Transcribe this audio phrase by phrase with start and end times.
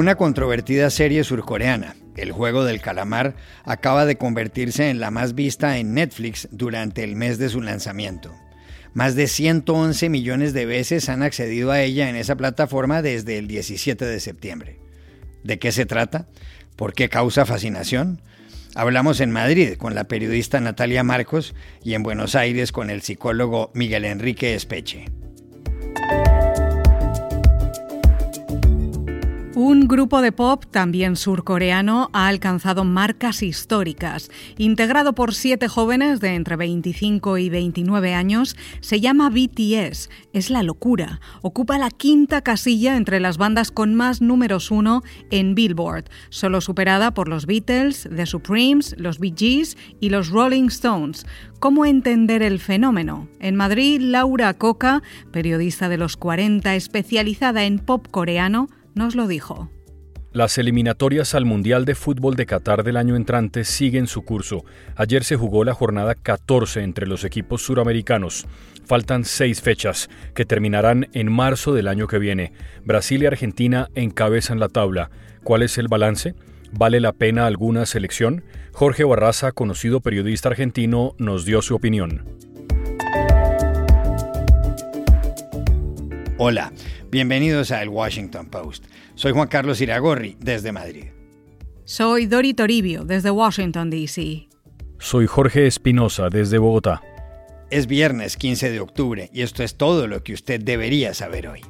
[0.00, 5.76] Una controvertida serie surcoreana, El juego del calamar, acaba de convertirse en la más vista
[5.76, 8.34] en Netflix durante el mes de su lanzamiento.
[8.94, 13.46] Más de 111 millones de veces han accedido a ella en esa plataforma desde el
[13.46, 14.78] 17 de septiembre.
[15.44, 16.28] ¿De qué se trata?
[16.76, 18.22] ¿Por qué causa fascinación?
[18.74, 21.54] Hablamos en Madrid con la periodista Natalia Marcos
[21.84, 25.04] y en Buenos Aires con el psicólogo Miguel Enrique Espeche.
[29.62, 34.30] Un grupo de pop, también surcoreano, ha alcanzado marcas históricas.
[34.56, 40.08] Integrado por siete jóvenes de entre 25 y 29 años, se llama BTS.
[40.32, 41.20] Es la locura.
[41.42, 47.12] Ocupa la quinta casilla entre las bandas con más números uno en Billboard, solo superada
[47.12, 51.26] por los Beatles, The Supremes, los Bee Gees y los Rolling Stones.
[51.58, 53.28] ¿Cómo entender el fenómeno?
[53.40, 59.70] En Madrid, Laura Coca, periodista de los 40 especializada en pop coreano, nos lo dijo.
[60.32, 64.64] Las eliminatorias al Mundial de Fútbol de Qatar del año entrante siguen su curso.
[64.94, 68.46] Ayer se jugó la jornada 14 entre los equipos suramericanos.
[68.84, 72.52] Faltan seis fechas, que terminarán en marzo del año que viene.
[72.84, 75.10] Brasil y Argentina encabezan la tabla.
[75.42, 76.36] ¿Cuál es el balance?
[76.72, 78.44] ¿Vale la pena alguna selección?
[78.72, 82.24] Jorge Barraza, conocido periodista argentino, nos dio su opinión.
[86.42, 86.72] Hola,
[87.10, 88.86] bienvenidos a El Washington Post.
[89.14, 91.08] Soy Juan Carlos Iragorri, desde Madrid.
[91.84, 94.48] Soy Dori Toribio, desde Washington, D.C.
[94.98, 97.02] Soy Jorge Espinosa, desde Bogotá.
[97.70, 101.60] Es viernes 15 de octubre y esto es todo lo que usted debería saber hoy.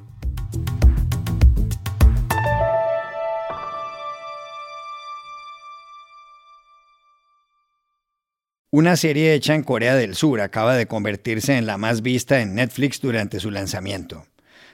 [8.70, 12.54] Una serie hecha en Corea del Sur acaba de convertirse en la más vista en
[12.54, 14.26] Netflix durante su lanzamiento.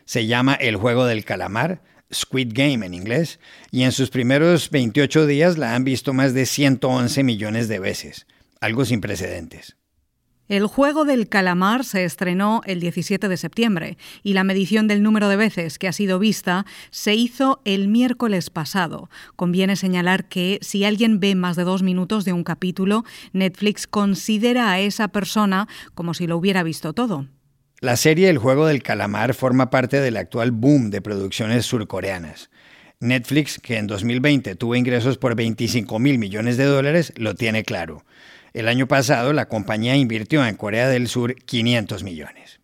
[0.07, 1.83] Se llama El Juego del Calamar,
[2.15, 3.41] Squid Game en inglés,
[3.73, 8.27] y en sus primeros 28 días la han visto más de 111 millones de veces,
[8.61, 9.77] algo sin precedentes.
[10.49, 15.29] El juego del calamar se estrenó el 17 de septiembre y la medición del número
[15.29, 19.11] de veces que ha sido vista se hizo el miércoles pasado.
[19.35, 24.71] Conviene señalar que si alguien ve más de dos minutos de un capítulo, Netflix considera
[24.71, 27.27] a esa persona como si lo hubiera visto todo.
[27.81, 32.49] La serie El juego del calamar forma parte del actual boom de producciones surcoreanas.
[33.01, 38.03] Netflix, que en 2020 tuvo ingresos por 25 mil millones de dólares, lo tiene claro.
[38.55, 42.61] El año pasado la compañía invirtió en Corea del Sur 500 millones.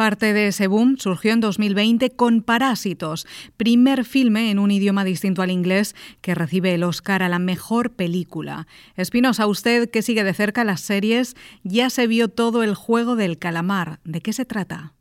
[0.00, 3.26] Parte de ese boom surgió en 2020 con Parásitos,
[3.58, 7.90] primer filme en un idioma distinto al inglés que recibe el Oscar a la mejor
[7.90, 8.66] película.
[8.96, 13.36] Espinosa, usted que sigue de cerca las series, ya se vio todo el juego del
[13.36, 14.00] calamar.
[14.04, 14.94] ¿De qué se trata?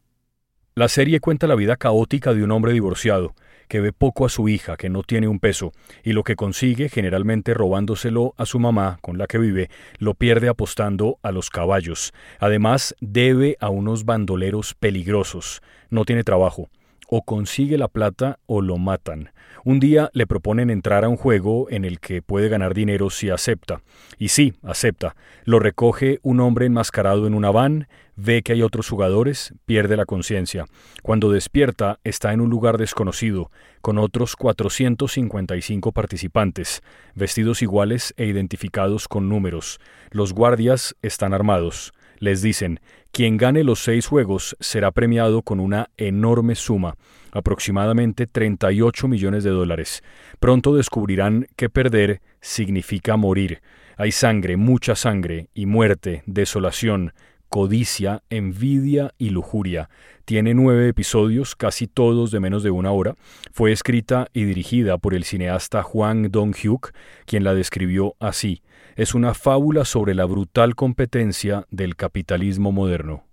[0.76, 3.36] La serie cuenta la vida caótica de un hombre divorciado
[3.70, 5.72] que ve poco a su hija, que no tiene un peso,
[6.04, 9.70] y lo que consigue, generalmente robándoselo a su mamá con la que vive,
[10.00, 12.12] lo pierde apostando a los caballos.
[12.40, 15.62] Además, debe a unos bandoleros peligrosos.
[15.90, 16.70] No tiene trabajo.
[17.08, 19.32] O consigue la plata o lo matan.
[19.66, 23.30] Un día le proponen entrar a un juego en el que puede ganar dinero si
[23.30, 23.82] acepta.
[24.18, 25.16] Y sí, acepta.
[25.44, 30.06] Lo recoge un hombre enmascarado en una van, ve que hay otros jugadores, pierde la
[30.06, 30.66] conciencia.
[31.04, 36.82] Cuando despierta, está en un lugar desconocido, con otros 455 participantes,
[37.16, 39.80] vestidos iguales e identificados con números.
[40.12, 41.94] Los guardias están armados.
[42.20, 42.82] Les dicen,
[43.12, 46.96] quien gane los seis juegos será premiado con una enorme suma,
[47.32, 50.04] aproximadamente 38 millones de dólares.
[50.40, 53.62] Pronto descubrirán que perder significa morir.
[53.98, 57.14] Hay sangre, mucha sangre, y muerte, desolación,
[57.50, 59.90] codicia, envidia y lujuria.
[60.26, 63.16] Tiene nueve episodios, casi todos de menos de una hora.
[63.52, 66.92] Fue escrita y dirigida por el cineasta Juan Dong-hyuk,
[67.26, 68.62] quien la describió así.
[68.96, 73.26] Es una fábula sobre la brutal competencia del capitalismo moderno.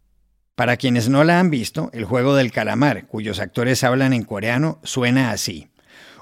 [0.54, 4.80] Para quienes no la han visto, el juego del calamar, cuyos actores hablan en coreano,
[4.82, 5.68] suena así.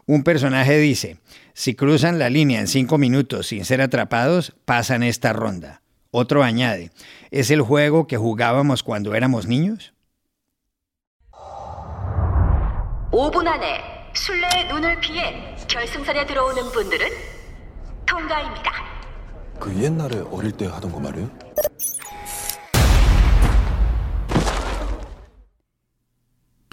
[0.06, 1.18] Un personaje dice,
[1.52, 5.83] si cruzan la línea en cinco minutos sin ser atrapados, pasan esta ronda.
[6.16, 6.92] Otro añade,
[7.32, 9.94] ¿es el juego que jugábamos cuando éramos niños?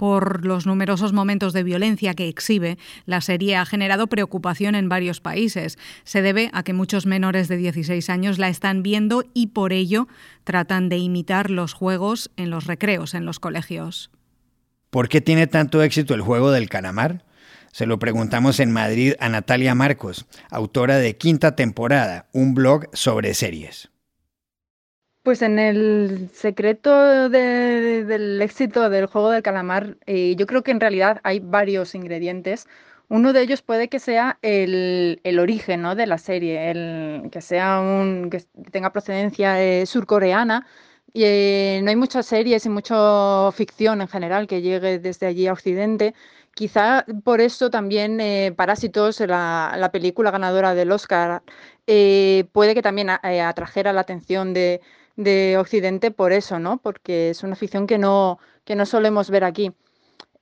[0.02, 2.76] Por los numerosos momentos de violencia que exhibe,
[3.06, 5.78] la serie ha generado preocupación en varios países.
[6.02, 10.08] Se debe a que muchos menores de 16 años la están viendo y por ello
[10.42, 14.10] tratan de imitar los juegos en los recreos en los colegios.
[14.90, 17.24] ¿Por qué tiene tanto éxito el juego del calamar?
[17.70, 23.34] Se lo preguntamos en Madrid a Natalia Marcos, autora de Quinta Temporada, un blog sobre
[23.34, 23.91] series.
[25.22, 30.80] Pues en el secreto del éxito del juego del calamar, eh, yo creo que en
[30.80, 32.66] realidad hay varios ingredientes.
[33.08, 38.40] Uno de ellos puede que sea el, origen de la serie, que sea un que
[38.72, 40.66] tenga procedencia eh, surcoreana.
[41.12, 45.46] Y, eh, no hay muchas series y mucha ficción en general que llegue desde allí
[45.46, 46.14] a Occidente.
[46.54, 48.18] Quizá por eso también
[48.56, 51.42] Parásitos, la, película ganadora del Oscar,
[51.86, 54.80] puede que también atrajera la atención de,
[55.16, 56.78] de Occidente por eso, ¿no?
[56.78, 59.72] Porque es una ficción que no, que no solemos ver aquí.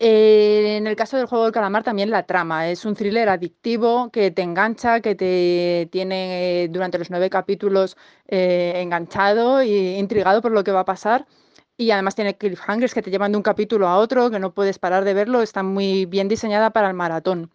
[0.03, 4.11] Eh, en el caso del juego del calamar también la trama es un thriller adictivo
[4.11, 10.53] que te engancha, que te tiene durante los nueve capítulos eh, enganchado e intrigado por
[10.53, 11.27] lo que va a pasar.
[11.77, 14.79] Y además tiene cliffhangers que te llevan de un capítulo a otro, que no puedes
[14.79, 15.43] parar de verlo.
[15.43, 17.51] Está muy bien diseñada para el maratón.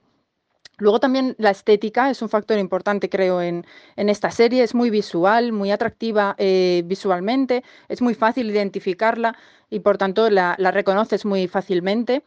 [0.78, 4.64] Luego también la estética es un factor importante, creo, en, esta serie.
[4.64, 9.38] Es muy visual, muy atractiva eh, visualmente, es muy fácil identificarla
[9.70, 12.24] y por tanto la, reconoces muy fácilmente.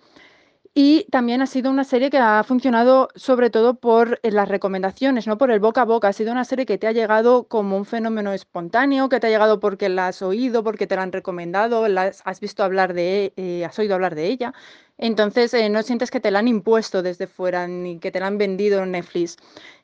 [0.75, 5.27] Y también ha sido una serie que ha funcionado sobre todo por eh, las recomendaciones,
[5.27, 6.09] no por el boca a boca.
[6.09, 9.31] Ha sido una serie que te ha llegado como un fenómeno espontáneo, que te ha
[9.31, 11.85] llegado porque la has oído, porque te la han recomendado,
[12.25, 14.55] has visto hablar de, eh, has oído hablar de ella.
[14.99, 18.27] Entonces, eh, no sientes que te la han impuesto desde fuera ni que te la
[18.29, 19.37] han vendido en Netflix.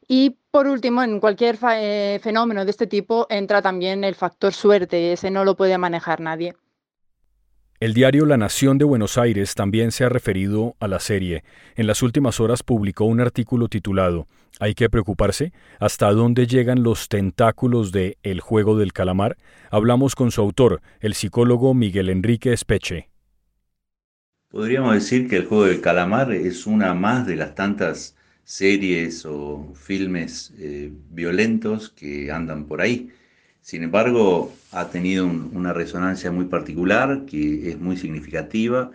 [0.09, 5.31] Y por último, en cualquier fenómeno de este tipo entra también el factor suerte, ese
[5.31, 6.55] no lo puede manejar nadie.
[7.85, 11.45] El diario La Nación de Buenos Aires también se ha referido a la serie.
[11.77, 14.27] En las últimas horas publicó un artículo titulado
[14.59, 15.53] ¿Hay que preocuparse?
[15.81, 19.37] ¿Hasta dónde llegan los tentáculos de El juego del calamar?
[19.71, 23.11] Hablamos con su autor, el psicólogo Miguel Enrique Espeche.
[24.49, 29.75] Podríamos decir que el juego del calamar es una más de las tantas series o
[29.75, 33.11] filmes eh, violentos que andan por ahí.
[33.65, 38.91] Sin embargo, ha tenido una resonancia muy particular, que es muy significativa,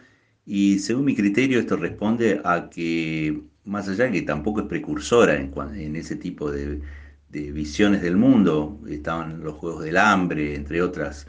[0.45, 5.35] y según mi criterio esto responde a que, más allá de que tampoco es precursora
[5.37, 6.81] en, ese tipo de,
[7.29, 11.25] visiones del mundo, estaban los Juegos del Hambre, entre otras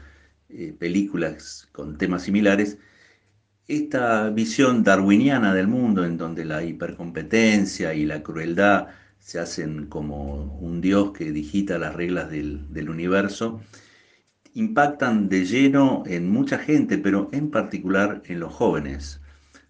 [0.49, 2.77] eh, películas con temas similares,
[3.67, 8.89] esta visión darwiniana del mundo en donde la hipercompetencia y la crueldad
[9.21, 13.61] se hacen como un dios que digita las reglas del, universo,
[14.55, 19.21] impactan de lleno en mucha gente, pero en particular en los jóvenes.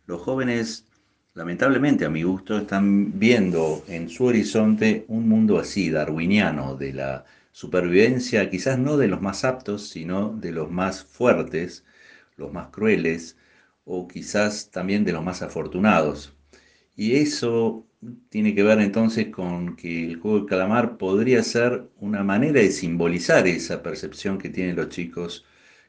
[0.07, 0.87] Los jóvenes,
[1.33, 7.25] lamentablemente a mi gusto, están viendo en su horizonte un mundo así, darwiniano, de la
[7.51, 11.83] supervivencia, quizás no de los más aptos, sino de los más fuertes,
[12.37, 13.37] los más crueles,
[13.83, 16.33] o quizás también de los más afortunados.
[16.95, 17.85] Y eso
[18.29, 22.71] tiene que ver entonces con que el juego del calamar podría ser una manera de
[22.71, 25.45] simbolizar esa percepción que tienen los chicos,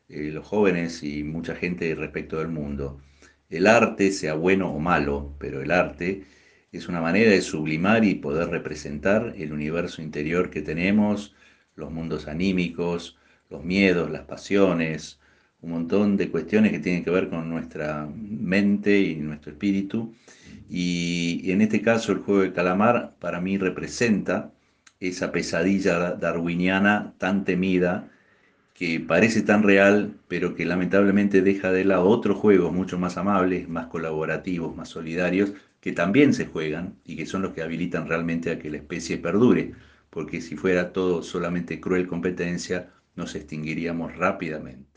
[0.09, 3.01] eh, los jóvenes y mucha gente respecto del mundo.
[3.49, 6.25] El arte, sea bueno o malo, pero el arte
[6.73, 11.35] es una manera de sublimar y poder representar el universo interior que tenemos,
[11.77, 13.19] los mundos anímicos,
[13.51, 15.21] los miedos, las pasiones,
[15.63, 20.15] un montón de cuestiones que tienen que ver con nuestra mente y nuestro espíritu.
[20.69, 24.53] Y, en este caso el juego de calamar para mí representa
[25.01, 28.09] esa pesadilla darwiniana tan temida
[28.75, 33.69] que parece tan real, pero que lamentablemente deja de lado otros juegos mucho más amables,
[33.69, 38.51] más colaborativos, más solidarios, que también se juegan y que son los que habilitan realmente
[38.51, 39.73] a que la especie perdure,
[40.11, 44.92] porque si fuera todo solamente cruel competencia, nos extinguiríamos rápidamente.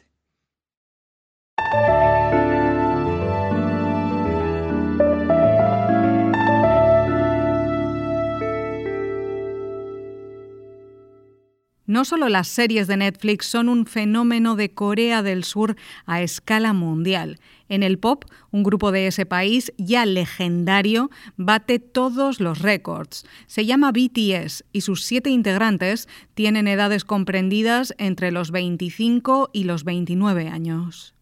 [11.96, 16.74] No solo las series de Netflix son un fenómeno de Corea del Sur a escala
[16.74, 17.40] mundial.
[17.70, 23.26] En el pop, un grupo de ese país ya legendario bate todos los récords.
[23.48, 29.86] Se llama BTS y sus siete integrantes tienen edades comprendidas entre los 25 y los
[29.86, 31.15] 29 años.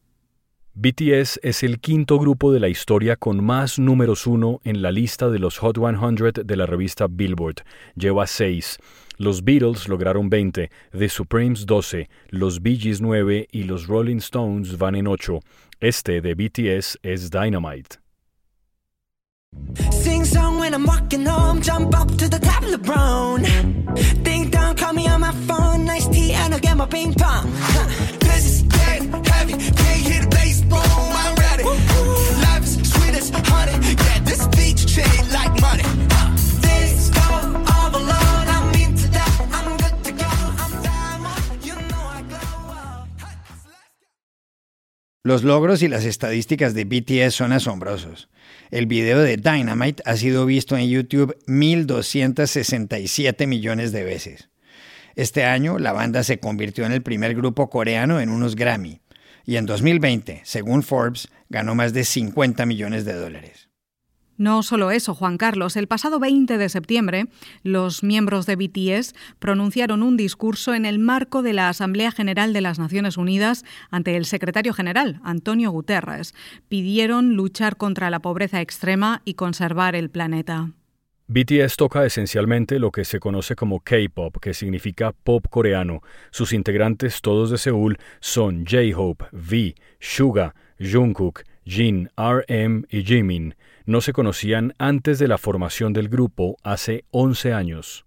[0.76, 5.30] BTS es el quinto grupo de la historia con más números uno en la lista
[5.30, 7.58] de los Hot 100 de la revista Billboard.
[7.96, 8.80] Lleva seis.
[9.18, 14.80] Los Beatles lograron 20, The Supremes 12, los Bee Gees 9 y los Rolling Stones
[14.80, 15.40] van en 8.
[15.80, 17.98] Este de BTS es Dynamite.
[45.34, 48.30] Los logros y las estadísticas de BTS son asombrosos.
[48.70, 54.50] El video de Dynamite ha sido visto en YouTube 1.267 millones de veces.
[55.16, 59.02] Este año, la banda se convirtió en el primer grupo coreano en unos Grammy,
[59.44, 63.70] y en 2020, según Forbes, ganó más de 50 millones de dólares.
[64.38, 65.76] No solo eso, Juan Carlos.
[65.78, 67.28] El pasado 20 de septiembre,
[67.62, 72.62] los miembros de BTS pronunciaron un discurso en el marco de la Asamblea General de
[72.62, 76.34] las Naciones Unidas ante el secretario general, Antonio Guterres.
[76.68, 80.72] Pidieron luchar contra la pobreza extrema y conservar el planeta.
[81.28, 86.02] BTS toca esencialmente lo que se conoce como K-pop, que significa pop coreano.
[86.32, 94.02] Sus integrantes, todos de Seúl, son J-Hope, V, Suga, Jungkook, Jin, RM y Jimin no
[94.02, 98.06] se conocían antes de la formación del grupo hace 11 años.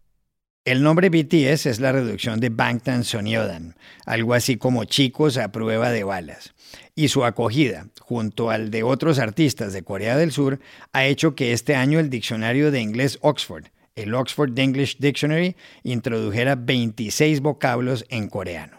[0.64, 5.90] El nombre BTS es la reducción de Bangtan Sonyeodan, algo así como chicos a prueba
[5.90, 6.54] de balas.
[6.96, 10.58] Y su acogida, junto al de otros artistas de Corea del Sur,
[10.92, 15.54] ha hecho que este año el diccionario de inglés Oxford, el Oxford English Dictionary,
[15.84, 18.75] introdujera 26 vocablos en coreano.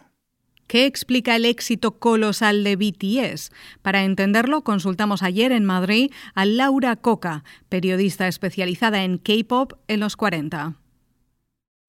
[0.67, 3.51] ¿Qué explica el éxito colosal de BTS?
[3.81, 10.17] Para entenderlo, consultamos ayer en Madrid a Laura Coca, periodista especializada en K-pop en los
[10.17, 10.75] 40.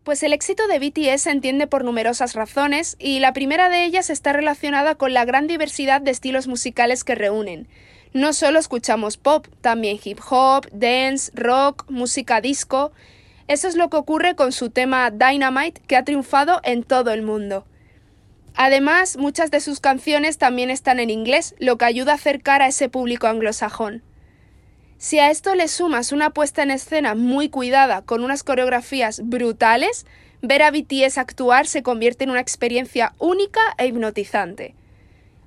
[0.05, 4.11] Pues el éxito de BTS se entiende por numerosas razones y la primera de ellas
[4.11, 7.67] está relacionada con la gran diversidad de estilos musicales que reúnen.
[8.13, 12.93] No solo escuchamos pop, también hip hop, dance, rock, música disco.
[13.49, 17.23] Eso es lo que ocurre con su tema Dynamite que ha triunfado en todo el
[17.23, 17.67] mundo.
[18.61, 22.67] Además, muchas de sus canciones también están en inglés, lo que ayuda a acercar a
[22.67, 24.03] ese público anglosajón.
[24.99, 30.07] Si a esto le sumas una puesta en escena muy cuidada, con unas coreografías brutales,
[30.43, 34.75] ver a BTS actuar se convierte en una experiencia única e hipnotizante.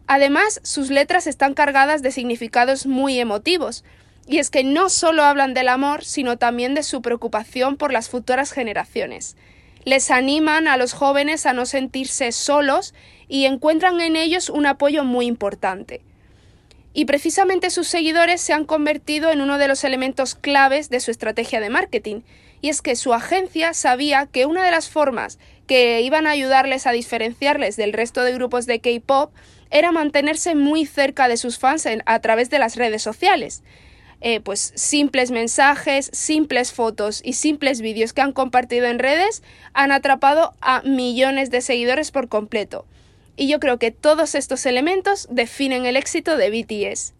[0.08, 3.84] Además, sus letras están cargadas de significados muy emotivos,
[4.26, 8.08] y es que no solo hablan del amor, sino también de su preocupación por las
[8.08, 9.36] futuras generaciones
[9.84, 12.94] les animan a los jóvenes a no sentirse solos
[13.28, 16.02] y encuentran en ellos un apoyo muy importante.
[16.94, 21.10] Y precisamente sus seguidores se han convertido en uno de los elementos claves de su
[21.10, 22.22] estrategia de marketing,
[22.62, 26.86] y es que su agencia sabía que una de las formas que iban a ayudarles
[26.86, 29.32] a diferenciarles del resto de grupos de K-Pop
[29.72, 33.64] era mantenerse muy cerca de sus fans a través de las redes sociales.
[34.22, 39.42] Eh, pues simples mensajes, simples fotos y simples vídeos que han compartido en redes
[39.74, 42.86] han atrapado a millones de seguidores por completo.
[43.36, 47.14] Y yo creo que todos estos elementos definen el éxito de BTS.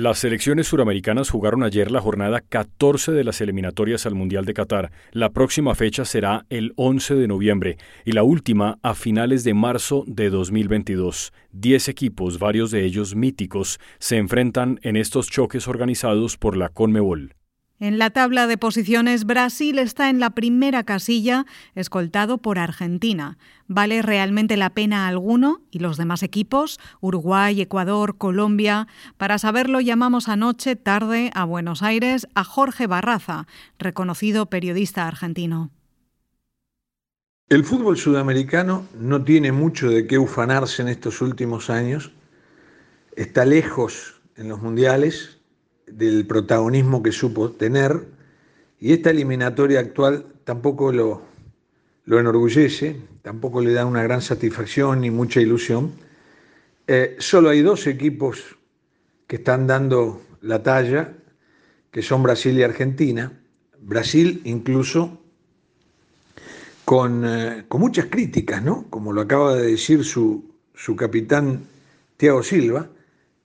[0.00, 4.92] Las selecciones suramericanas jugaron ayer la jornada 14 de las eliminatorias al Mundial de Qatar.
[5.12, 7.76] La próxima fecha será el 11 de noviembre
[8.06, 11.34] y la última a finales de marzo de 2022.
[11.52, 17.34] Diez equipos, varios de ellos míticos, se enfrentan en estos choques organizados por la Conmebol.
[17.82, 23.38] En la tabla de posiciones, Brasil está en la primera casilla, escoltado por Argentina.
[23.68, 25.62] ¿Vale realmente la pena alguno?
[25.70, 26.78] ¿Y los demás equipos?
[27.00, 28.86] Uruguay, Ecuador, Colombia.
[29.16, 33.46] Para saberlo, llamamos anoche, tarde, a Buenos Aires, a Jorge Barraza,
[33.78, 35.70] reconocido periodista argentino.
[37.48, 42.12] El fútbol sudamericano no tiene mucho de qué ufanarse en estos últimos años.
[43.16, 45.39] Está lejos en los mundiales,
[45.92, 48.06] del protagonismo que supo tener
[48.80, 51.22] y esta eliminatoria actual tampoco lo,
[52.06, 55.92] lo enorgullece, tampoco le da una gran satisfacción ni mucha ilusión.
[56.86, 58.56] Eh, solo hay dos equipos
[59.26, 61.12] que están dando la talla,
[61.90, 63.32] que son Brasil y Argentina.
[63.80, 65.20] Brasil incluso
[66.84, 68.86] con, eh, con muchas críticas, ¿no?
[68.90, 71.60] Como lo acaba de decir su, su capitán
[72.16, 72.88] Thiago Silva,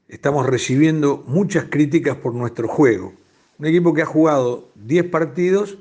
[0.07, 3.13] estamos recibiendo muchas críticas por nuestro juego.
[3.57, 5.77] Un equipo que ha jugado 10 partidos,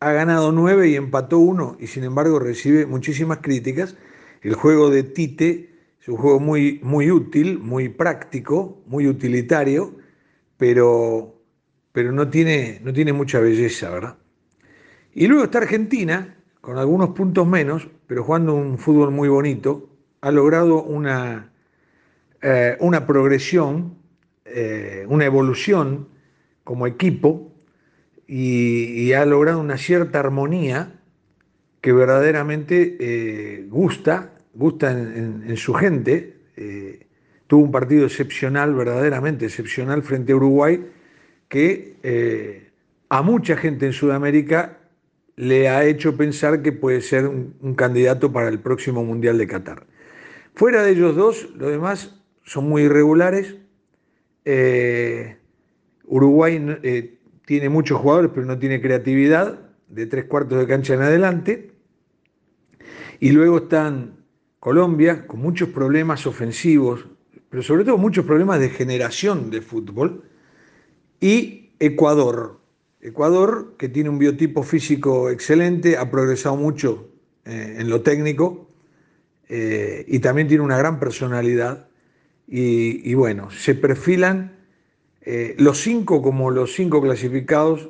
[0.00, 3.96] ha ganado 9 y empató 1 y sin embargo recibe muchísimas críticas.
[4.42, 9.94] El juego de Tite es un juego muy, muy útil, muy práctico, muy utilitario,
[10.58, 11.40] pero,
[11.92, 14.18] pero no, tiene, no tiene mucha belleza, ¿verdad?
[15.14, 19.88] Y luego está Argentina, con algunos puntos menos, pero jugando un fútbol muy bonito,
[20.20, 21.53] ha logrado una,
[22.46, 23.96] eh, una progresión,
[24.44, 26.08] eh, una evolución
[26.62, 27.54] como equipo
[28.26, 31.00] y, ha logrado una cierta armonía
[31.80, 36.36] que verdaderamente eh, gusta, gusta en, su gente.
[37.46, 40.86] tuvo un partido excepcional, verdaderamente excepcional frente a Uruguay,
[41.48, 42.68] que
[43.08, 44.80] a mucha gente en Sudamérica
[45.36, 49.86] le ha hecho pensar que puede ser un, candidato para el próximo Mundial de Qatar.
[50.54, 52.13] Fuera de ellos dos, los demás
[52.44, 53.56] son muy irregulares.
[54.44, 55.36] Eh,
[56.04, 61.02] Uruguay eh, tiene muchos jugadores, pero no tiene creatividad, de tres cuartos de cancha en
[61.02, 61.72] adelante.
[63.20, 64.24] Y luego están
[64.60, 67.06] Colombia, con muchos problemas ofensivos,
[67.48, 70.24] pero sobre todo muchos problemas de generación de fútbol.
[71.20, 72.60] Y Ecuador,
[73.00, 77.08] Ecuador, que tiene un biotipo físico excelente, ha progresado mucho
[77.44, 78.70] eh, en lo técnico
[79.46, 81.86] y también tiene una gran personalidad.
[82.46, 84.56] Y, bueno, se perfilan
[85.22, 87.88] eh, los cinco como los cinco clasificados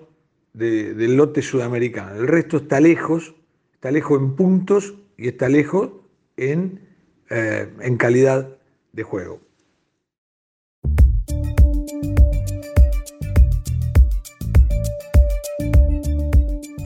[0.52, 2.14] del lote sudamericano.
[2.20, 3.34] El resto está lejos,
[3.74, 5.90] está lejos en puntos y está lejos
[6.36, 6.80] en,
[7.28, 8.56] en calidad
[8.92, 9.40] de juego.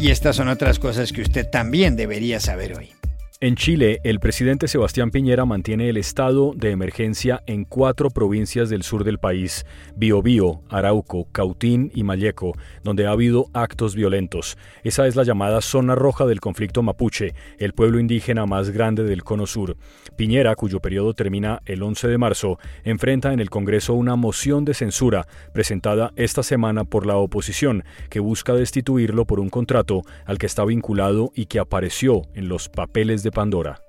[0.01, 2.98] Y estas son otras cosas que usted también debería saber hoy.
[3.41, 8.83] En Chile, el presidente Sebastián Piñera mantiene el estado de emergencia en cuatro provincias del
[8.83, 9.65] sur del país,
[9.95, 14.59] Biobío, Arauco, Cautín y Malleco, donde ha habido actos violentos.
[14.83, 19.23] Esa es la llamada zona roja del conflicto mapuche, el pueblo indígena más grande del
[19.23, 19.77] cono sur.
[20.17, 24.75] Piñera, cuyo periodo termina el 11 de marzo, enfrenta en el Congreso una moción de
[24.75, 30.47] censura presentada esta semana por la oposición, que busca destituirlo por un contrato al que
[30.47, 33.88] está vinculado y que apareció en los papeles de Pandora.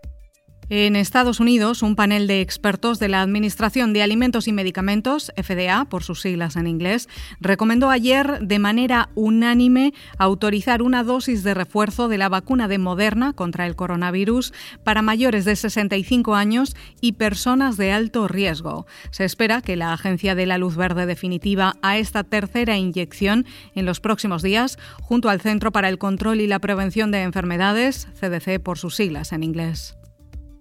[0.71, 5.85] En Estados Unidos, un panel de expertos de la Administración de Alimentos y Medicamentos, FDA
[5.85, 7.09] por sus siglas en inglés,
[7.39, 13.33] recomendó ayer de manera unánime autorizar una dosis de refuerzo de la vacuna de Moderna
[13.33, 14.53] contra el coronavirus
[14.83, 18.85] para mayores de 65 años y personas de alto riesgo.
[19.09, 23.87] Se espera que la Agencia de la Luz Verde definitiva a esta tercera inyección en
[23.87, 28.59] los próximos días, junto al Centro para el Control y la Prevención de Enfermedades, CDC
[28.61, 29.98] por sus siglas en inglés.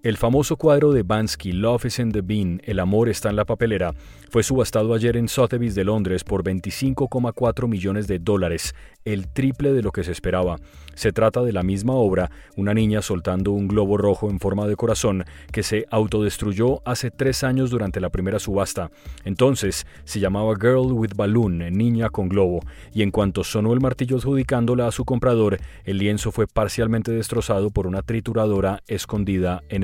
[0.01, 3.43] El famoso cuadro de Bansky, Love is in the Bean, El amor está en la
[3.43, 3.93] papelera,
[4.29, 9.81] fue subastado ayer en Sotheby's de Londres por 25,4 millones de dólares, el triple de
[9.81, 10.57] lo que se esperaba.
[10.93, 14.75] Se trata de la misma obra, una niña soltando un globo rojo en forma de
[14.75, 18.91] corazón que se autodestruyó hace tres años durante la primera subasta.
[19.25, 22.59] Entonces se llamaba Girl with Balloon, niña con globo,
[22.93, 27.71] y en cuanto sonó el martillo adjudicándola a su comprador, el lienzo fue parcialmente destrozado
[27.71, 29.83] por una trituradora escondida en